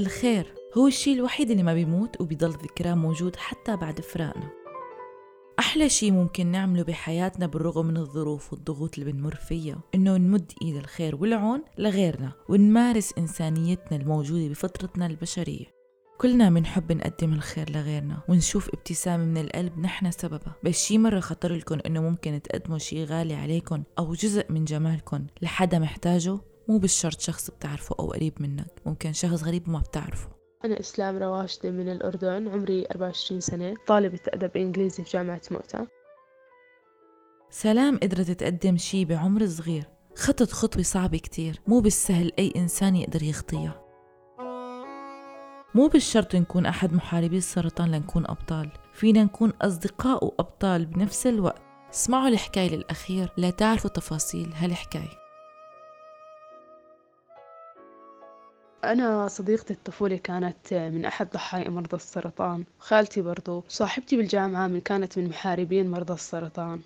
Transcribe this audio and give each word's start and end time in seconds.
الخير. 0.00 0.54
هو 0.78 0.86
الشيء 0.86 1.14
الوحيد 1.14 1.50
اللي 1.50 1.62
ما 1.62 1.74
بيموت 1.74 2.20
وبيضل 2.20 2.50
ذكراه 2.50 2.94
موجود 2.94 3.36
حتى 3.36 3.76
بعد 3.76 4.00
فراقنا. 4.00 4.50
أحلى 5.58 5.88
شيء 5.88 6.12
ممكن 6.12 6.46
نعمله 6.46 6.82
بحياتنا 6.82 7.46
بالرغم 7.46 7.86
من 7.86 7.96
الظروف 7.96 8.52
والضغوط 8.52 8.98
اللي 8.98 9.12
بنمر 9.12 9.34
فيها 9.34 9.80
إنه 9.94 10.16
نمد 10.16 10.52
إيد 10.62 10.76
الخير 10.76 11.16
والعون 11.16 11.62
لغيرنا 11.78 12.32
ونمارس 12.48 13.12
إنسانيتنا 13.18 13.98
الموجودة 13.98 14.48
بفطرتنا 14.48 15.06
البشرية. 15.06 15.66
كلنا 16.18 16.50
بنحب 16.50 16.92
نقدم 16.92 17.32
الخير 17.32 17.70
لغيرنا 17.70 18.22
ونشوف 18.28 18.68
ابتسامة 18.68 19.24
من 19.24 19.38
القلب 19.38 19.78
نحن 19.78 20.10
سببها. 20.10 20.54
بس 20.64 20.84
شي 20.84 20.98
مرة 20.98 21.20
خطر 21.20 21.52
لكم 21.52 21.78
إنه 21.86 22.00
ممكن 22.00 22.42
تقدموا 22.42 22.78
شي 22.78 23.04
غالي 23.04 23.34
عليكم 23.34 23.82
أو 23.98 24.12
جزء 24.12 24.52
من 24.52 24.64
جمالكم 24.64 25.26
لحدا 25.42 25.78
محتاجه؟ 25.78 26.38
مو 26.68 26.78
بالشرط 26.78 27.20
شخص 27.20 27.50
بتعرفه 27.50 27.96
أو 27.98 28.06
قريب 28.10 28.42
منك 28.42 28.82
ممكن 28.86 29.12
شخص 29.12 29.44
غريب 29.44 29.68
وما 29.68 29.78
بتعرفه. 29.78 30.28
أنا 30.64 30.80
إسلام 30.80 31.18
رواشدة 31.18 31.70
من 31.70 31.88
الأردن 31.88 32.48
عمري 32.48 32.86
24 32.86 33.40
سنة 33.40 33.74
طالبة 33.86 34.20
أدب 34.28 34.56
إنجليزي 34.56 35.04
في 35.04 35.10
جامعة 35.10 35.40
مؤتة 35.50 35.86
سلام 37.50 37.98
قدرت 37.98 38.30
تقدم 38.30 38.76
شي 38.76 39.04
بعمر 39.04 39.46
صغير. 39.46 39.84
خطت 40.16 40.52
خطوة 40.52 40.82
صعبة 40.82 41.18
كتير 41.18 41.60
مو 41.66 41.80
بالسهل 41.80 42.32
أي 42.38 42.52
إنسان 42.56 42.96
يقدر 42.96 43.22
يخطيها. 43.22 43.84
مو 45.74 45.88
بالشرط 45.88 46.36
نكون 46.36 46.66
أحد 46.66 46.92
محاربي 46.92 47.36
السرطان 47.36 47.90
لنكون 47.90 48.26
أبطال 48.26 48.70
فينا 48.92 49.24
نكون 49.24 49.52
أصدقاء 49.62 50.24
وأبطال 50.24 50.86
بنفس 50.86 51.26
الوقت. 51.26 51.62
اسمعوا 51.94 52.28
الحكاية 52.28 52.76
للأخير 52.76 53.32
لا 53.36 53.50
تعرفوا 53.50 53.90
تفاصيل 53.90 54.52
هالحكاية. 54.54 55.19
أنا 58.84 59.28
صديقتي 59.28 59.72
الطفولة 59.72 60.16
كانت 60.16 60.74
من 60.74 61.04
أحد 61.04 61.30
ضحايا 61.30 61.70
مرضى 61.70 61.96
السرطان 61.96 62.64
خالتي 62.78 63.22
برضو 63.22 63.64
صاحبتي 63.68 64.16
بالجامعة 64.16 64.66
من 64.66 64.80
كانت 64.80 65.18
من 65.18 65.28
محاربين 65.28 65.90
مرضى 65.90 66.12
السرطان. 66.12 66.80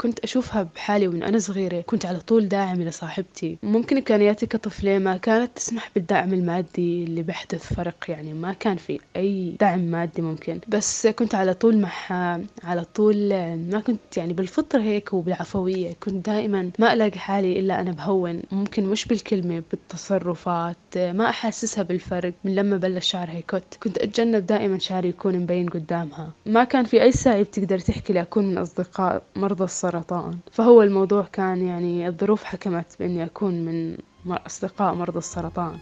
كنت 0.00 0.18
أشوفها 0.18 0.68
بحالي 0.74 1.08
ومن 1.08 1.22
أنا 1.22 1.38
صغيرة. 1.38 1.80
كنت 1.80 2.06
على 2.06 2.20
طول 2.20 2.48
داعمة 2.48 2.84
لصاحبتي. 2.84 3.58
ممكن 3.62 3.96
إمكانياتي 3.96 4.46
كطفلة 4.46 4.98
ما 4.98 5.16
كانت 5.16 5.50
تسمح 5.56 5.90
بالدعم 5.94 6.34
المادي 6.34 7.04
اللي 7.04 7.22
بيحدث 7.22 7.72
فرق 7.74 8.04
يعني 8.08 8.32
ما 8.34 8.52
كان 8.52 8.76
في 8.76 9.00
أي 9.16 9.56
دعم 9.60 9.80
مادي 9.80 10.22
ممكن. 10.22 10.60
بس 10.68 11.06
كنت 11.06 11.34
على 11.34 11.54
طول 11.54 11.78
معها 11.78 12.40
على 12.64 12.84
طول 12.84 13.28
ما 13.56 13.82
كنت 13.86 14.16
يعني 14.16 14.32
بالفطرة 14.32 14.80
هيك 14.80 15.12
وبالعفوية. 15.12 15.92
كنت 16.00 16.26
دائما 16.26 16.70
ما 16.78 16.92
ألاقي 16.92 17.18
حالي 17.18 17.60
إلا 17.60 17.80
أنا 17.80 17.90
بهون. 17.90 18.42
ممكن 18.52 18.84
مش 18.86 19.06
بالكلمة 19.06 19.62
بالتصرفات. 19.70 20.76
ما 20.96 21.28
أحسسها 21.28 21.82
بالفرق 21.82 22.32
من 22.44 22.54
لما 22.54 22.76
بلش 22.76 23.10
شعرها 23.10 23.40
كت 23.48 23.78
كنت 23.82 23.98
أتجنب 23.98 24.46
دائما 24.46 24.78
شعري 24.78 25.08
يكون 25.08 25.36
مبين 25.36 25.68
قدامها. 25.68 26.30
ما 26.46 26.64
كان 26.64 26.84
في 26.84 27.02
أي 27.02 27.12
ساعة 27.12 27.42
بتقدر 27.42 27.78
تحكي 27.78 28.12
لي 28.12 28.20
أكون 28.20 28.46
من 28.46 28.58
أصدقاء 28.58 29.22
مرضى 29.36 29.64
السرطان 29.64 29.89
السرطان 29.90 30.38
فهو 30.52 30.82
الموضوع 30.82 31.22
كان 31.32 31.66
يعني 31.66 32.08
الظروف 32.08 32.44
حكمت 32.44 32.96
بإني 32.98 33.24
أكون 33.24 33.64
من 33.64 33.96
أصدقاء 34.26 34.94
مرضى 34.94 35.18
السرطان. 35.18 35.78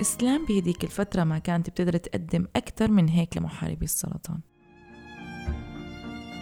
إسلام 0.00 0.46
بهديك 0.46 0.84
الفترة 0.84 1.24
ما 1.24 1.38
كانت 1.38 1.70
بتقدر 1.70 1.96
تقدم 1.96 2.46
أكثر 2.56 2.90
من 2.90 3.08
هيك 3.08 3.36
لمحاربي 3.36 3.84
السرطان. 3.84 4.40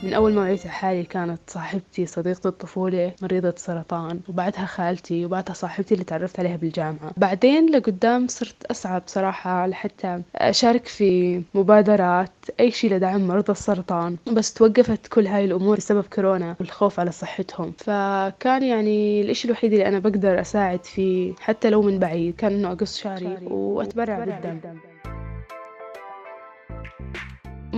من 0.02 0.14
أول 0.14 0.34
ما 0.34 0.40
وعيت 0.40 0.66
حالي 0.66 1.02
كانت 1.02 1.38
صاحبتي 1.46 2.06
صديقة 2.06 2.48
الطفولة 2.48 3.12
مريضة 3.22 3.54
سرطان 3.56 4.20
وبعدها 4.28 4.64
خالتي 4.64 5.24
وبعدها 5.24 5.54
صاحبتي 5.54 5.94
اللي 5.94 6.04
تعرفت 6.04 6.40
عليها 6.40 6.56
بالجامعة. 6.56 7.12
بعدين 7.16 7.70
لقدام 7.70 8.28
صرت 8.28 8.64
أسعى 8.70 9.00
بصراحة 9.00 9.66
لحتى 9.66 10.22
أشارك 10.36 10.86
في 10.86 11.42
مبادرات 11.54 12.30
أي 12.60 12.70
شيء 12.70 12.92
لدعم 12.94 13.26
مرضى 13.26 13.52
السرطان. 13.52 14.16
بس 14.32 14.54
توقفت 14.54 15.06
كل 15.06 15.26
هاي 15.26 15.44
الأمور 15.44 15.76
بسبب 15.76 16.04
كورونا 16.12 16.56
والخوف 16.60 17.00
على 17.00 17.12
صحتهم. 17.12 17.72
فكان 17.78 18.62
يعني 18.62 19.20
الإشي 19.20 19.48
الوحيد 19.48 19.72
اللي 19.72 19.88
أنا 19.88 19.98
بقدر 19.98 20.40
أساعد 20.40 20.84
فيه 20.84 21.34
حتى 21.40 21.70
لو 21.70 21.82
من 21.82 21.98
بعيد 21.98 22.34
كان 22.36 22.52
إنه 22.52 22.72
أقص 22.72 22.98
شعري 22.98 23.38
وأتبرع 23.46 24.18
بالدم. 24.18 24.60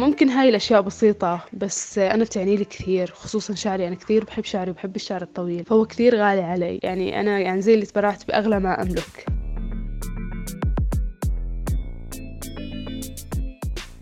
ممكن 0.00 0.28
هاي 0.28 0.48
الأشياء 0.48 0.80
بسيطة 0.80 1.44
بس 1.52 1.98
أنا 1.98 2.24
بتعني 2.24 2.56
لي 2.56 2.64
كثير 2.64 3.10
خصوصا 3.10 3.54
شعري. 3.54 3.88
أنا 3.88 3.94
كثير 3.94 4.24
بحب 4.24 4.44
شعري 4.44 4.70
وبحب 4.70 4.96
الشعر 4.96 5.22
الطويل. 5.22 5.64
فهو 5.64 5.84
كثير 5.86 6.16
غالي 6.16 6.42
علي. 6.42 6.80
يعني 6.82 7.20
أنا 7.20 7.38
يعني 7.38 7.62
زي 7.62 7.74
اللي 7.74 7.86
تبرعت 7.86 8.26
بأغلى 8.28 8.60
ما 8.60 8.82
أملك. 8.82 9.26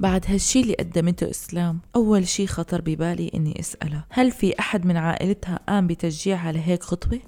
بعد 0.00 0.24
هالشي 0.28 0.60
اللي 0.60 0.74
قدمته 0.74 1.30
إسلام 1.30 1.80
أول 1.96 2.28
شي 2.28 2.46
خطر 2.46 2.80
ببالي 2.80 3.30
إني 3.34 3.60
أسألها 3.60 4.06
هل 4.10 4.30
في 4.30 4.58
أحد 4.58 4.86
من 4.86 4.96
عائلتها 4.96 5.60
قام 5.68 5.86
بتشجيعها 5.86 6.52
لهيك 6.52 6.82
خطوة؟ 6.82 7.20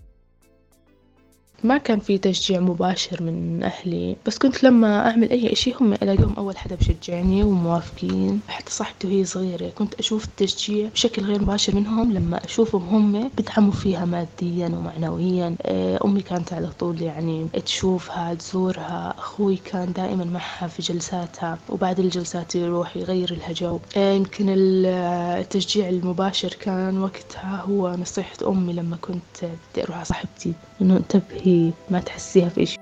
ما 1.64 1.78
كان 1.78 2.00
في 2.00 2.18
تشجيع 2.18 2.60
مباشر 2.60 3.22
من 3.22 3.62
أهلي 3.62 4.16
بس 4.26 4.38
كنت 4.38 4.64
لما 4.64 5.10
أعمل 5.10 5.30
أي 5.30 5.52
إشي 5.52 5.72
هم 5.80 5.92
ألاقيهم 5.92 6.34
أول 6.38 6.56
حدا 6.58 6.74
بشجعني 6.76 7.42
وموافقين. 7.42 8.40
حتى 8.48 8.70
صاحبتي 8.72 9.06
وهي 9.06 9.24
صغيرة 9.24 9.68
كنت 9.68 9.94
أشوف 9.94 10.24
التشجيع 10.24 10.88
بشكل 10.88 11.22
غير 11.22 11.42
مباشر 11.42 11.74
منهم. 11.74 12.12
لما 12.12 12.44
أشوفهم 12.44 12.82
هم 12.88 13.30
بدعموا 13.38 13.72
فيها 13.72 14.04
ماديا 14.04 14.66
ومعنويا. 14.68 15.56
آه، 15.62 16.00
أمي 16.04 16.22
كانت 16.22 16.52
على 16.52 16.68
طول 16.78 17.02
يعني 17.02 17.46
تشوفها 17.66 18.34
تزورها. 18.34 19.14
أخوي 19.18 19.56
كان 19.56 19.92
دائما 19.92 20.24
معها 20.24 20.66
في 20.68 20.82
جلساتها 20.82 21.58
وبعد 21.68 22.00
الجلسات 22.00 22.54
يروح 22.54 22.96
يغير 22.96 23.38
لها 23.38 23.52
جو 23.52 23.78
آه، 23.96 24.12
يمكن 24.12 24.46
التشجيع 24.48 25.88
المباشر 25.88 26.48
كان 26.60 26.98
وقتها 27.02 27.64
هو 27.68 27.96
نصيحة 28.00 28.36
أمي 28.48 28.72
لما 28.72 28.96
كنت 28.96 29.20
بدي 29.42 29.84
أروح 29.84 29.96
على 29.96 30.04
صاحبتي 30.04 30.52
إنه 30.82 30.96
انتبهي 30.96 31.49
انتي 31.50 31.72
ما 31.90 32.00
تحسيها 32.00 32.48
في 32.48 32.62
إشي 32.62 32.76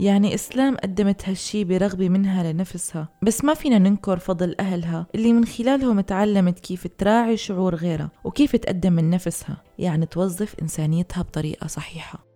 يعني 0.00 0.34
إسلام 0.34 0.76
قدمت 0.76 1.28
هالشي 1.28 1.64
برغبة 1.64 2.08
منها 2.08 2.52
لنفسها 2.52 3.08
بس 3.22 3.44
ما 3.44 3.54
فينا 3.54 3.78
ننكر 3.78 4.18
فضل 4.18 4.54
أهلها 4.60 5.06
اللي 5.14 5.32
من 5.32 5.44
خلالهم 5.44 6.00
تعلمت 6.00 6.58
كيف 6.58 6.86
تراعي 6.98 7.36
شعور 7.36 7.74
غيرها 7.74 8.10
وكيف 8.24 8.56
تقدم 8.56 8.92
من 8.92 9.10
نفسها 9.10 9.62
يعني 9.78 10.06
توظف 10.06 10.54
إنسانيتها 10.62 11.22
بطريقة 11.22 11.66
صحيحة. 11.66 12.33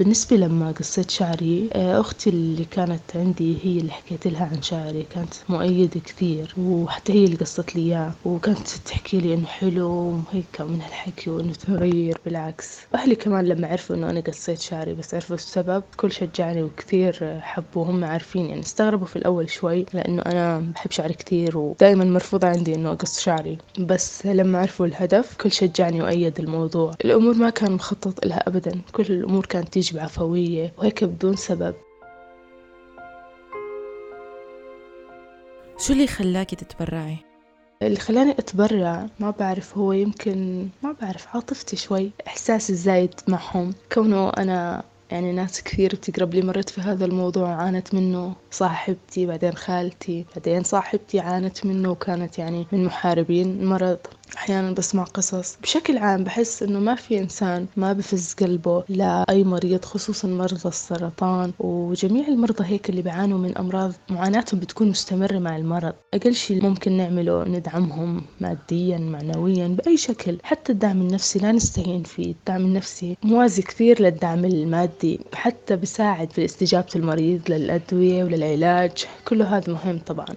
بالنسبة 0.00 0.36
لما 0.36 0.72
قصيت 0.72 1.10
شعري 1.10 1.70
آه، 1.72 2.00
أختي 2.00 2.30
اللي 2.30 2.64
كانت 2.64 3.00
عندي 3.14 3.58
هي 3.62 3.78
اللي 3.80 3.92
حكيت 3.92 4.26
لها 4.26 4.44
عن 4.46 4.62
شعري 4.62 5.02
كانت 5.02 5.34
مؤيدة 5.48 6.00
كثير 6.00 6.54
وحتى 6.58 7.12
هي 7.12 7.24
اللي 7.24 7.36
قصت 7.36 7.76
لي 7.76 7.82
إياه 7.82 8.12
وكانت 8.24 8.68
تحكي 8.68 9.18
لي 9.20 9.34
إنه 9.34 9.46
حلو 9.46 9.90
وهيك 9.90 10.60
من 10.60 10.80
هالحكي 10.82 11.30
وإنه 11.30 11.52
تغير 11.52 12.18
بالعكس. 12.24 12.78
أهلي 12.94 13.14
كمان 13.14 13.44
لما 13.46 13.68
عرفوا 13.68 13.96
إنه 13.96 14.10
أنا 14.10 14.20
قصيت 14.20 14.60
شعري 14.60 14.94
بس 14.94 15.14
عرفوا 15.14 15.36
السبب 15.36 15.82
كل 15.96 16.12
شجعني 16.12 16.62
وكثير 16.62 17.40
حبوا 17.40 17.84
هم 17.84 18.04
عارفين 18.04 18.46
يعني 18.46 18.60
استغربوا 18.60 19.06
في 19.06 19.16
الأول 19.16 19.50
شوي 19.50 19.86
لأنه 19.92 20.22
أنا 20.22 20.58
بحب 20.74 20.90
شعري 20.90 21.14
كثير 21.14 21.58
ودائما 21.58 22.04
مرفوضة 22.04 22.48
عندي 22.48 22.74
إنه 22.74 22.92
أقص 22.92 23.20
شعري. 23.20 23.58
بس 23.78 24.26
لما 24.26 24.58
عرفوا 24.58 24.86
الهدف 24.86 25.36
كل 25.36 25.52
شجعني 25.52 26.02
وأيد 26.02 26.40
الموضوع. 26.40 26.94
الأمور 27.04 27.34
ما 27.34 27.50
كان 27.50 27.72
مخطط 27.72 28.26
لها 28.26 28.48
أبدا 28.48 28.80
كل 28.92 29.04
الأمور 29.10 29.46
كانت 29.46 29.68
تيجي 29.68 29.89
تيجي 29.90 30.00
بعفوية 30.00 30.72
وهيك 30.78 31.04
بدون 31.04 31.36
سبب. 31.36 31.74
شو 35.78 35.92
اللي 35.92 36.06
خلاكي 36.06 36.56
تتبرعي؟ 36.56 37.16
اللي 37.82 37.96
خلاني 37.96 38.30
أتبرع 38.30 39.06
ما 39.20 39.30
بعرف 39.30 39.78
هو 39.78 39.92
يمكن 39.92 40.68
ما 40.82 40.96
بعرف 41.02 41.36
عاطفتي 41.36 41.76
شوي 41.76 42.10
إحساسي 42.26 42.72
الزايد 42.72 43.14
معهم. 43.28 43.74
كونه 43.92 44.28
أنا 44.28 44.82
يعني 45.10 45.32
ناس 45.32 45.62
كثير 45.62 45.94
بتقرب 45.94 46.34
لي 46.34 46.42
مرت 46.42 46.70
في 46.70 46.80
هذا 46.80 47.04
الموضوع 47.04 47.48
عانت 47.54 47.94
منه 47.94 48.34
صاحبتي 48.50 49.26
بعدين 49.26 49.54
خالتي 49.54 50.24
بعدين 50.36 50.62
صاحبتي 50.62 51.20
عانت 51.20 51.66
منه 51.66 51.90
وكانت 51.90 52.38
يعني 52.38 52.66
من 52.72 52.84
محاربين 52.84 53.60
المرض 53.60 53.98
أحيانا 54.36 54.70
بسمع 54.72 55.04
قصص. 55.04 55.56
بشكل 55.62 55.98
عام 55.98 56.24
بحس 56.24 56.62
إنه 56.62 56.78
ما 56.78 56.94
في 56.94 57.18
إنسان 57.18 57.66
ما 57.76 57.92
بفز 57.92 58.34
قلبه 58.34 58.84
لأي 58.88 59.44
مريض 59.44 59.84
خصوصا 59.84 60.28
مرضى 60.28 60.68
السرطان. 60.68 61.52
وجميع 61.58 62.28
المرضى 62.28 62.64
هيك 62.64 62.90
اللي 62.90 63.02
بيعانوا 63.02 63.38
من 63.38 63.58
أمراض 63.58 63.92
معاناتهم 64.10 64.60
بتكون 64.60 64.88
مستمرة 64.88 65.38
مع 65.38 65.56
المرض. 65.56 65.92
أقل 66.14 66.34
شيء 66.34 66.62
ممكن 66.62 66.92
نعمله 66.92 67.44
ندعمهم 67.44 68.22
ماديا 68.40 68.98
معنويا 68.98 69.68
بأي 69.68 69.96
شكل. 69.96 70.38
حتى 70.42 70.72
الدعم 70.72 71.00
النفسي 71.00 71.38
لا 71.38 71.52
نستهين 71.52 72.02
فيه. 72.02 72.30
الدعم 72.32 72.60
النفسي 72.64 73.16
موازي 73.22 73.62
كثير 73.62 74.02
للدعم 74.02 74.44
المادي 74.44 75.20
حتى 75.34 75.76
بساعد 75.76 76.32
في 76.32 76.44
استجابة 76.44 76.88
المريض 76.96 77.40
للأدوية 77.48 78.24
وللعلاج. 78.24 79.06
كله 79.28 79.56
هذا 79.56 79.72
مهم 79.72 79.98
طبعا. 79.98 80.34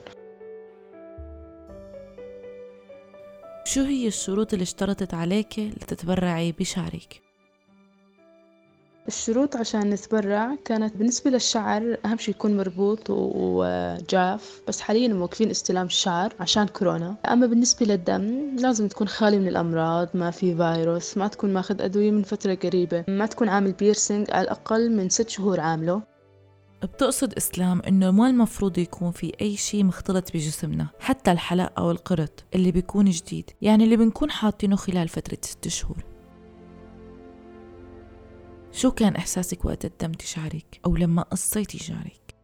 شو 3.73 3.81
هي 3.81 4.07
الشروط 4.07 4.53
اللي 4.53 4.63
اشترطت 4.63 5.13
عليك 5.13 5.59
لتتبرعي 5.59 6.51
بشعرك؟ 6.51 7.21
الشروط 9.07 9.55
عشان 9.55 9.89
نتبرع 9.89 10.55
كانت 10.65 10.97
بالنسبة 10.97 11.31
للشعر 11.31 11.97
أهم 12.05 12.17
شي 12.17 12.31
يكون 12.31 12.57
مربوط 12.57 13.09
وجاف 13.09 14.61
بس 14.67 14.81
حاليا 14.81 15.07
موقفين 15.07 15.49
استلام 15.49 15.85
الشعر 15.85 16.33
عشان 16.39 16.67
كورونا 16.67 17.15
أما 17.27 17.45
بالنسبة 17.47 17.85
للدم 17.85 18.55
لازم 18.59 18.87
تكون 18.87 19.07
خالي 19.07 19.39
من 19.39 19.47
الأمراض 19.47 20.09
ما 20.13 20.31
في 20.31 20.55
فيروس 20.55 21.17
ما 21.17 21.27
تكون 21.27 21.53
ماخذ 21.53 21.81
أدوية 21.81 22.11
من 22.11 22.23
فترة 22.23 22.55
قريبة 22.55 23.03
ما 23.07 23.25
تكون 23.25 23.49
عامل 23.49 23.71
بيرسينج 23.71 24.31
على 24.31 24.41
الأقل 24.41 24.91
من 24.91 25.09
ست 25.09 25.29
شهور 25.29 25.59
عامله 25.59 26.12
بتقصد 26.85 27.33
إسلام 27.33 27.81
إنه 27.87 28.11
ما 28.11 28.29
المفروض 28.29 28.77
يكون 28.77 29.11
في 29.11 29.33
أي 29.41 29.57
شيء 29.57 29.83
مختلط 29.83 30.31
بجسمنا 30.33 30.87
حتى 30.99 31.31
الحلق 31.31 31.79
أو 31.79 31.91
القرط 31.91 32.43
اللي 32.55 32.71
بيكون 32.71 33.05
جديد 33.09 33.51
يعني 33.61 33.83
اللي 33.83 33.97
بنكون 33.97 34.31
حاطينه 34.31 34.75
خلال 34.75 35.07
فترة 35.07 35.37
ست 35.41 35.67
شهور 35.67 36.03
شو 38.71 38.91
كان 38.91 39.15
إحساسك 39.15 39.65
وقت 39.65 39.85
قدمتي 39.85 40.27
شعرك 40.27 40.79
أو 40.85 40.95
لما 40.95 41.21
قصيتي 41.21 41.77
شعرك؟ 41.77 42.35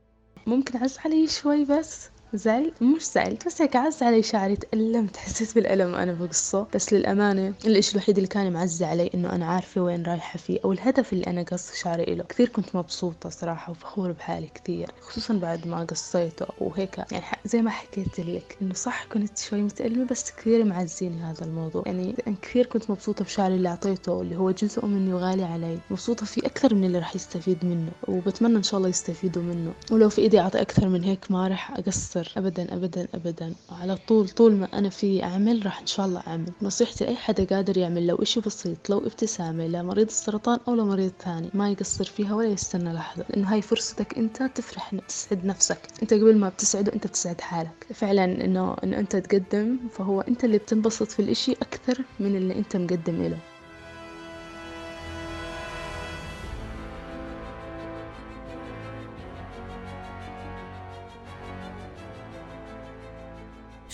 ممكن 0.48 0.78
عز 0.78 0.98
علي 1.06 1.28
شوي 1.28 1.66
بس 1.66 2.10
زعل؟ 2.34 2.72
مش 2.82 3.04
زعل 3.12 3.38
بس 3.46 3.62
هيك 3.62 3.76
عز 3.76 4.04
علي 4.04 4.24
شعري 4.24 4.56
تألمت 4.56 5.18
حسيت 5.18 5.56
بالألم 5.56 5.94
وأنا 5.94 6.14
بقصة. 6.14 6.68
بس 6.76 6.94
للأمانة 6.94 7.54
الإشي 7.66 7.92
الوحيد 7.92 8.18
اللي 8.18 8.28
كان 8.28 8.54
معز 8.54 8.84
علي 8.84 9.10
إنه 9.14 9.34
أنا 9.36 9.46
عارفة 9.46 9.82
وين 9.82 10.04
رايحة 10.04 10.38
فيه 10.38 10.60
أو 10.66 10.72
الهدف 10.72 11.14
اللي 11.14 11.28
أنا 11.28 11.44
قص 11.44 11.74
شعري 11.76 12.04
إله 12.04 12.24
كثير 12.24 12.48
كنت 12.50 12.76
مبسوطة 12.76 13.30
صراحة 13.30 13.72
وفخورة 13.72 14.12
بحالي 14.12 14.50
كثير 14.56 14.92
خصوصا 15.02 15.34
بعد 15.34 15.68
ما 15.68 15.84
قصيته 15.84 16.46
وهيك. 16.60 16.98
يعني 17.12 17.26
زي 17.46 17.62
ما 17.62 17.70
حكيت 17.70 18.20
لك 18.20 18.58
إنه 18.62 18.74
صح 18.74 19.06
كنت 19.06 19.38
شوي 19.38 19.62
متألمة 19.62 20.06
بس 20.06 20.32
كثير 20.32 20.66
معزيني 20.66 21.22
هذا 21.22 21.46
الموضوع. 21.46 21.84
يعني 21.86 22.16
كثير 22.42 22.66
كنت 22.66 22.92
مبسوطة 22.92 23.26
بشعري 23.26 23.56
اللي 23.56 23.70
أعطيته 23.70 24.22
اللي 24.22 24.36
هو 24.36 24.52
جزء 24.52 24.86
مني 24.86 25.14
وغالي 25.14 25.44
علي. 25.44 25.78
مبسوطة 25.92 26.26
فيه 26.26 26.42
أكثر 26.46 26.76
من 26.76 26.84
اللي 26.84 27.00
راح 27.00 27.16
يستفيد 27.16 27.66
منه 27.66 27.92
وبتمنى 28.08 28.58
إن 28.58 28.64
شاء 28.64 28.78
الله 28.78 28.90
يستفيدوا 28.90 29.44
منه. 29.44 29.74
ولو 29.92 30.10
في 30.10 30.22
إيدي 30.22 30.40
أعطي 30.40 30.62
أكثر 30.62 30.90
من 30.90 31.04
هيك 31.04 31.32
ما 31.32 31.48
راح 31.48 31.72
أقصر 31.72 32.19
أقصر 32.20 32.40
أبدا 32.40 32.74
أبدا 32.74 33.08
أبدا. 33.16 33.54
وعلى 33.72 33.98
طول 34.08 34.30
طول 34.30 34.56
ما 34.56 34.68
أنا 34.74 34.90
في 34.90 35.24
أعمل 35.24 35.66
راح 35.66 35.80
إن 35.80 35.86
شاء 35.88 36.06
الله 36.06 36.24
أعمل. 36.28 36.52
نصيحتي 36.62 37.04
لأي 37.04 37.16
حدا 37.16 37.44
قادر 37.56 37.78
يعمل 37.78 38.08
لو 38.08 38.16
إشي 38.16 38.40
بسيط 38.40 38.90
لو 38.90 38.98
ابتسامة 38.98 39.68
لمريض 39.68 40.08
السرطان 40.08 40.60
أو 40.68 40.76
لمريض 40.76 41.12
ثاني 41.24 41.50
ما 41.54 41.70
يقصر 41.70 42.06
فيها 42.06 42.36
ولا 42.36 42.50
يستنى 42.50 42.94
لحظة. 42.94 43.26
لأنه 43.30 43.54
هاي 43.54 43.62
فرصتك 43.62 44.18
أنت 44.18 44.44
تفرح 44.44 44.96
تسعد 45.08 45.46
نفسك. 45.46 45.78
أنت 46.02 46.14
قبل 46.14 46.38
ما 46.38 46.50
بتسعده 46.50 46.94
أنت 46.94 47.08
بتسعد 47.08 47.42
حالك. 47.42 47.86
فعلا 47.94 48.24
إنه 48.24 48.76
إنه 48.84 49.00
أنت 49.00 49.16
تقدم 49.16 49.78
فهو 49.92 50.22
أنت 50.22 50.44
اللي 50.44 50.58
بتنبسط 50.58 51.08
في 51.12 51.22
الإشي 51.22 51.52
أكثر 51.52 52.04
من 52.20 52.36
اللي 52.36 52.56
أنت 52.56 52.76
مقدم 52.78 53.22
إله. 53.22 53.38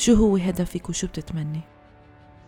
شو 0.05 0.13
هو 0.13 0.35
هدفك 0.35 0.89
وشو 0.89 1.07
بتتمني؟ 1.07 1.59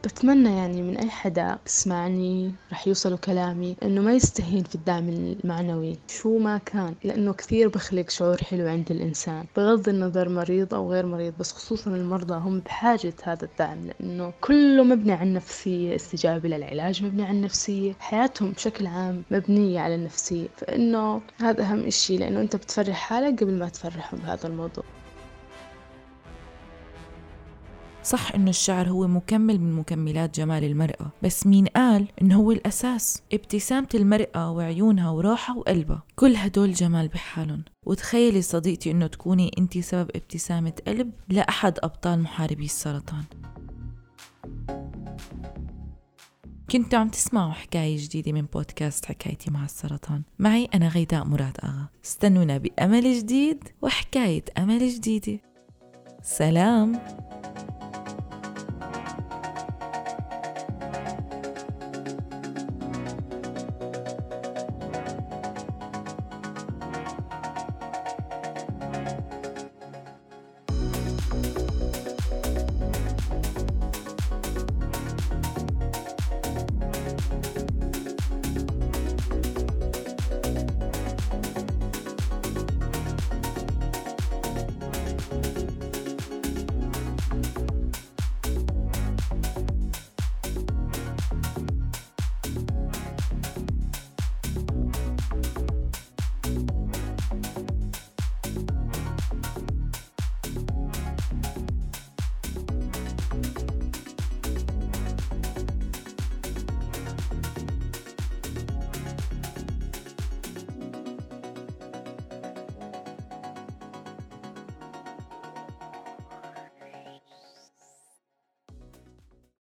بتمنى 0.04 0.57
يعني 0.57 0.81
من 0.81 0.98
أي 0.98 1.09
حدا 1.09 1.57
بسمعني 1.65 2.51
رح 2.71 2.88
يوصلوا 2.88 3.18
كلامي 3.18 3.75
إنه 3.83 4.01
ما 4.01 4.13
يستهين 4.13 4.63
في 4.63 4.75
الدعم 4.75 5.09
المعنوي. 5.09 5.98
شو 6.07 6.38
ما 6.38 6.57
كان 6.57 6.95
لأنه 7.04 7.33
كثير 7.33 7.68
بخلق 7.68 8.09
شعور 8.09 8.38
حلو 8.38 8.68
عند 8.68 8.92
الإنسان. 8.92 9.45
بغض 9.57 9.89
النظر 9.89 10.30
مريض 10.30 10.74
أو 10.74 10.92
غير 10.92 11.06
مريض 11.06 11.33
بس 11.39 11.54
خصوصا 11.54 11.92
المرضى 11.92 12.33
هم 12.33 12.59
بحاجة 12.59 13.13
هذا 13.24 13.45
الدعم 13.45 13.88
لأنه 13.88 14.33
كله 14.42 14.83
مبني 14.83 15.12
على 15.12 15.30
النفسية. 15.30 15.95
استجابة 15.95 16.50
للعلاج 16.50 17.04
مبني 17.04 17.24
على 17.24 17.38
النفسية. 17.38 17.94
حياتهم 18.00 18.51
بشكل 18.51 18.88
عام 18.88 19.24
مبنية 19.31 19.80
على 19.80 19.95
النفسية. 19.95 20.48
فإنه 20.57 21.21
هذا 21.42 21.62
أهم 21.63 21.86
إشي 21.86 22.18
لأنه 22.18 22.42
أنت 22.42 22.56
بتفرح 22.56 22.95
حالك 22.95 23.44
قبل 23.44 23.54
ما 23.54 23.69
تفرحهم 23.69 24.19
بهذا 24.19 24.48
الموضوع. 24.48 24.83
صح 28.07 28.31
إنه 28.36 28.50
الشعر 28.50 28.89
هو 28.89 29.07
مكمل 29.07 29.59
من 29.59 29.74
مكملات 29.74 30.36
جمال 30.39 30.63
المرأة 30.63 31.12
بس 31.24 31.48
مين 31.48 31.65
قال 31.65 32.07
إنه 32.21 32.36
هو 32.36 32.51
الأساس؟ 32.51 33.21
ابتسامة 33.33 33.88
المرأة 33.95 34.51
وعيونها 34.51 35.09
وروحها 35.09 35.56
وقلبها. 35.56 36.04
كل 36.15 36.36
هدول 36.36 36.74
جمال 36.74 37.07
بحالهم. 37.07 37.63
وتخيلي 37.86 38.42
صديقتي 38.42 38.92
إنه 38.92 39.07
تكوني 39.07 39.51
أنت 39.57 39.77
سبب 39.77 40.09
ابتسامة 40.15 40.74
قلب 40.88 41.12
لأحد 41.30 41.80
أبطال 41.83 42.19
محاربي 42.19 42.65
السرطان. 42.65 43.24
كنتوا 46.71 47.00
عم 47.00 47.09
تسمعوا 47.09 47.51
حكاية 47.51 47.98
جديدة 47.98 48.31
من 48.31 48.45
بودكاست 48.54 49.06
حكايتي 49.06 49.51
مع 49.51 49.65
السرطان. 49.65 50.21
معي 50.39 50.69
أنا 50.75 50.88
غيداء 50.88 51.25
مراد 51.25 51.57
أغا. 51.63 51.88
استنونا 52.06 52.57
بأمل 52.57 53.19
جديد 53.19 53.63
وحكاية 53.81 54.44
أمل 54.57 54.89
جديدة. 54.89 55.39
سلام! 56.24 57.26